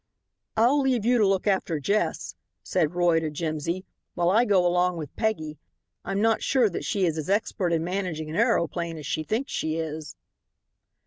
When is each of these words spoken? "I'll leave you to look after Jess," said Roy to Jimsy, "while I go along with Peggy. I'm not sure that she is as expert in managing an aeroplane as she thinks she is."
"I'll 0.57 0.81
leave 0.81 1.05
you 1.05 1.19
to 1.19 1.27
look 1.27 1.45
after 1.45 1.79
Jess," 1.79 2.33
said 2.63 2.95
Roy 2.95 3.19
to 3.19 3.29
Jimsy, 3.29 3.85
"while 4.15 4.31
I 4.31 4.45
go 4.45 4.65
along 4.65 4.97
with 4.97 5.15
Peggy. 5.15 5.59
I'm 6.03 6.21
not 6.21 6.41
sure 6.41 6.71
that 6.71 6.83
she 6.85 7.05
is 7.05 7.19
as 7.19 7.29
expert 7.29 7.71
in 7.71 7.83
managing 7.83 8.27
an 8.27 8.35
aeroplane 8.35 8.97
as 8.97 9.05
she 9.05 9.21
thinks 9.23 9.51
she 9.51 9.75
is." 9.75 10.15